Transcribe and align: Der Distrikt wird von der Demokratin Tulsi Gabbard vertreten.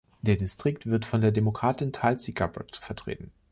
Der 0.23 0.35
Distrikt 0.35 0.87
wird 0.87 1.05
von 1.05 1.21
der 1.21 1.31
Demokratin 1.31 1.93
Tulsi 1.93 2.31
Gabbard 2.31 2.77
vertreten. 2.77 3.31